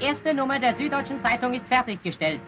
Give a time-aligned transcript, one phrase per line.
[0.00, 2.40] erste Nummer der Süddeutschen Zeitung ist fertiggestellt.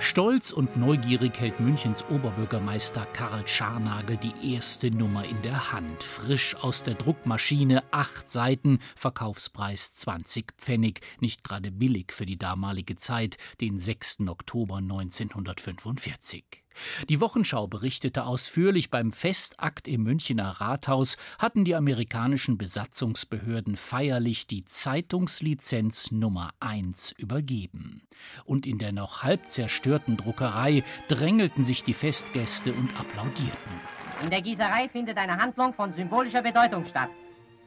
[0.00, 6.02] Stolz und neugierig hält Münchens Oberbürgermeister Karl Scharnagel die erste Nummer in der Hand.
[6.02, 11.00] Frisch aus der Druckmaschine, acht Seiten, Verkaufspreis 20 Pfennig.
[11.20, 14.28] Nicht gerade billig für die damalige Zeit, den 6.
[14.28, 16.63] Oktober 1945.
[17.08, 24.64] Die Wochenschau berichtete ausführlich, beim Festakt im Münchner Rathaus hatten die amerikanischen Besatzungsbehörden feierlich die
[24.64, 28.02] Zeitungslizenz Nummer 1 übergeben.
[28.44, 33.80] Und in der noch halb zerstörten Druckerei drängelten sich die Festgäste und applaudierten.
[34.22, 37.10] In der Gießerei findet eine Handlung von symbolischer Bedeutung statt.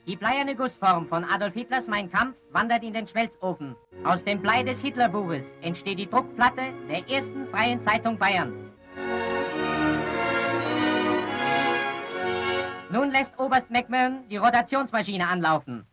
[0.07, 3.75] Die bleierne Gussform von Adolf Hitlers Mein Kampf wandert in den Schmelzofen.
[4.05, 8.66] Aus dem Blei des Hitlerbuches entsteht die Druckplatte der ersten freien Zeitung Bayerns.
[12.89, 15.85] Nun lässt Oberst McMahon die Rotationsmaschine anlaufen.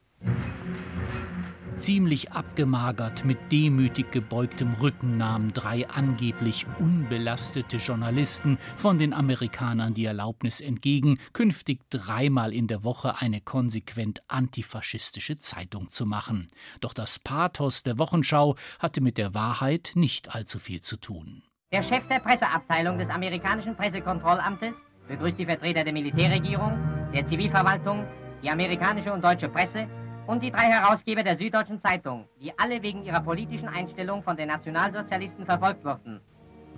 [1.78, 10.04] Ziemlich abgemagert, mit demütig gebeugtem Rücken nahmen drei angeblich unbelastete Journalisten von den Amerikanern die
[10.04, 16.46] Erlaubnis entgegen, künftig dreimal in der Woche eine konsequent antifaschistische Zeitung zu machen.
[16.80, 21.42] Doch das Pathos der Wochenschau hatte mit der Wahrheit nicht allzu viel zu tun.
[21.72, 24.76] Der Chef der Presseabteilung des amerikanischen Pressekontrollamtes
[25.08, 26.78] begrüßt die Vertreter der Militärregierung,
[27.14, 28.04] der Zivilverwaltung,
[28.42, 29.86] die amerikanische und deutsche Presse
[30.26, 34.48] und die drei Herausgeber der Süddeutschen Zeitung, die alle wegen ihrer politischen Einstellung von den
[34.48, 36.20] Nationalsozialisten verfolgt wurden.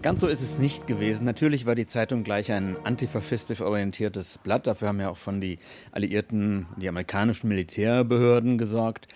[0.03, 1.25] Ganz so ist es nicht gewesen.
[1.25, 4.67] Natürlich war die Zeitung gleich ein antifaschistisch orientiertes Blatt.
[4.67, 5.59] Dafür haben ja auch schon die
[5.91, 9.09] alliierten, die amerikanischen Militärbehörden gesorgt.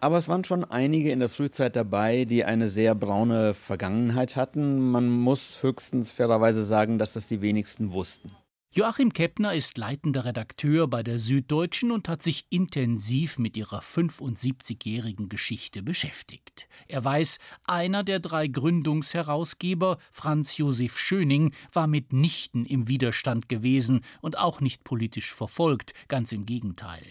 [0.00, 4.90] Aber es waren schon einige in der Frühzeit dabei, die eine sehr braune Vergangenheit hatten.
[4.90, 8.32] Man muss höchstens fairerweise sagen, dass das die wenigsten wussten.
[8.74, 15.28] Joachim Keppner ist leitender Redakteur bei der Süddeutschen und hat sich intensiv mit ihrer 75-jährigen
[15.28, 16.68] Geschichte beschäftigt.
[16.88, 24.38] Er weiß, einer der drei Gründungsherausgeber, Franz Josef Schöning, war mitnichten im Widerstand gewesen und
[24.38, 27.02] auch nicht politisch verfolgt, ganz im Gegenteil.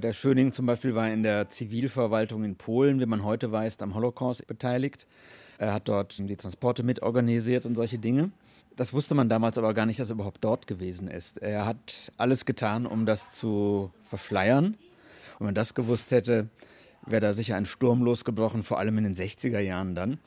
[0.00, 3.96] Der Schöning zum Beispiel war in der Zivilverwaltung in Polen, wie man heute weiß, am
[3.96, 5.08] Holocaust beteiligt.
[5.58, 8.30] Er hat dort die Transporte mitorganisiert und solche Dinge.
[8.78, 11.38] Das wusste man damals aber gar nicht, dass er überhaupt dort gewesen ist.
[11.38, 14.66] Er hat alles getan, um das zu verschleiern.
[14.66, 14.76] Und
[15.40, 16.48] wenn man das gewusst hätte,
[17.04, 20.18] wäre da sicher ein Sturm losgebrochen, vor allem in den 60er Jahren dann.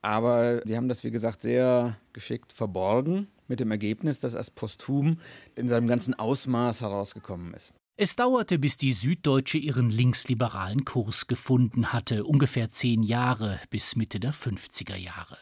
[0.00, 5.18] Aber die haben das, wie gesagt, sehr geschickt verborgen, mit dem Ergebnis, dass erst posthum
[5.56, 7.72] in seinem ganzen Ausmaß herausgekommen ist.
[7.96, 14.20] Es dauerte, bis die Süddeutsche ihren linksliberalen Kurs gefunden hatte, ungefähr zehn Jahre bis Mitte
[14.20, 15.36] der 50er Jahre.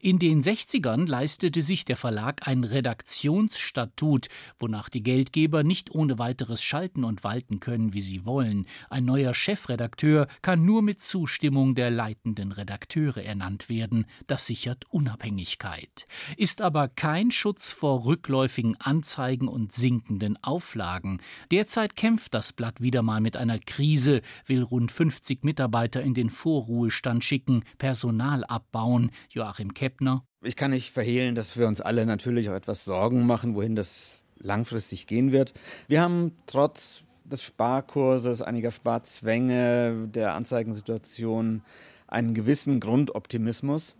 [0.00, 4.28] In den 60ern leistete sich der Verlag ein Redaktionsstatut,
[4.58, 8.66] wonach die Geldgeber nicht ohne weiteres schalten und walten können, wie sie wollen.
[8.90, 14.06] Ein neuer Chefredakteur kann nur mit Zustimmung der leitenden Redakteure ernannt werden.
[14.26, 16.06] Das sichert Unabhängigkeit.
[16.36, 21.20] Ist aber kein Schutz vor rückläufigen Anzeigen und sinkenden Auflagen.
[21.50, 26.30] Derzeit kämpft das Blatt wieder mal mit einer Krise, will rund 50 Mitarbeiter in den
[26.30, 29.10] Vorruhestand schicken, Personal abbauen.
[29.30, 30.24] Joachim Joachim Keppner.
[30.42, 34.22] Ich kann nicht verhehlen, dass wir uns alle natürlich auch etwas Sorgen machen, wohin das
[34.38, 35.54] langfristig gehen wird.
[35.88, 41.62] Wir haben trotz des Sparkurses, einiger Sparzwänge, der Anzeigensituation
[42.06, 43.96] einen gewissen Grundoptimismus,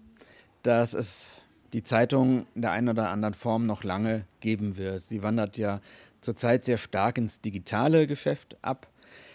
[0.62, 1.38] dass es
[1.72, 5.02] die Zeitung in der einen oder anderen Form noch lange geben wird.
[5.02, 5.80] Sie wandert ja
[6.20, 8.86] zurzeit sehr stark ins digitale Geschäft ab.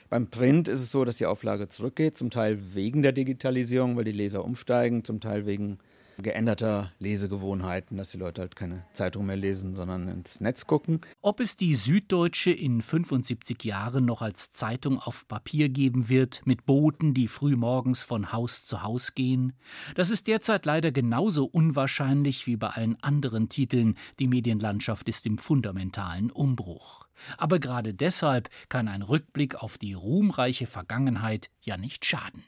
[0.09, 4.05] Beim Print ist es so, dass die Auflage zurückgeht, zum Teil wegen der Digitalisierung, weil
[4.05, 5.79] die Leser umsteigen, zum Teil wegen
[6.17, 11.01] geänderter Lesegewohnheiten, dass die Leute halt keine Zeitung mehr lesen, sondern ins Netz gucken.
[11.21, 16.65] Ob es die Süddeutsche in 75 Jahren noch als Zeitung auf Papier geben wird, mit
[16.65, 19.53] Boten, die frühmorgens von Haus zu Haus gehen,
[19.95, 23.95] das ist derzeit leider genauso unwahrscheinlich wie bei allen anderen Titeln.
[24.19, 27.07] Die Medienlandschaft ist im fundamentalen Umbruch.
[27.37, 32.43] Aber gerade deshalb kann ein Rückblick auf die ruhmreiche Vergangenheit ja nicht schaden.